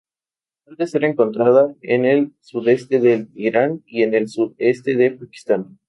Puede 0.65 0.87
ser 0.87 1.03
encontrada 1.03 1.75
en 1.83 2.05
el 2.05 2.33
sudeste 2.41 2.99
del 2.99 3.29
Irán 3.35 3.83
y 3.85 4.01
en 4.01 4.15
el 4.15 4.29
sudoeste 4.29 4.95
de 4.95 5.11
Pakistán. 5.11 5.77